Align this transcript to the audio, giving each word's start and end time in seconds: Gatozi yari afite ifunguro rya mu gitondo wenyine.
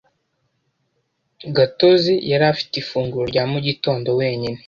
Gatozi 1.55 2.13
yari 2.31 2.45
afite 2.53 2.73
ifunguro 2.77 3.25
rya 3.31 3.43
mu 3.51 3.59
gitondo 3.67 4.09
wenyine. 4.19 4.59